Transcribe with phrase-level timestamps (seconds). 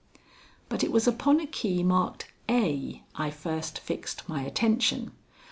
[0.67, 5.11] But it was upon a key marked "A" I first fixed my attention.